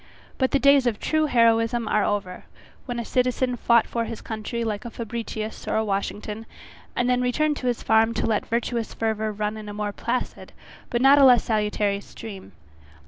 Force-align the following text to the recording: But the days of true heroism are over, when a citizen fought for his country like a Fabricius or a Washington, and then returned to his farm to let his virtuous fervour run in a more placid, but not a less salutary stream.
But 0.39 0.49
the 0.49 0.57
days 0.57 0.87
of 0.87 0.99
true 0.99 1.27
heroism 1.27 1.87
are 1.87 2.03
over, 2.03 2.45
when 2.87 2.97
a 2.99 3.05
citizen 3.05 3.55
fought 3.55 3.85
for 3.85 4.05
his 4.05 4.19
country 4.19 4.63
like 4.63 4.83
a 4.83 4.89
Fabricius 4.89 5.67
or 5.67 5.75
a 5.75 5.85
Washington, 5.85 6.47
and 6.95 7.07
then 7.07 7.21
returned 7.21 7.57
to 7.57 7.67
his 7.67 7.83
farm 7.83 8.15
to 8.15 8.25
let 8.25 8.41
his 8.45 8.49
virtuous 8.49 8.95
fervour 8.95 9.31
run 9.31 9.57
in 9.57 9.69
a 9.69 9.75
more 9.75 9.91
placid, 9.91 10.53
but 10.89 11.03
not 11.03 11.19
a 11.19 11.23
less 11.23 11.43
salutary 11.43 11.99
stream. 12.01 12.53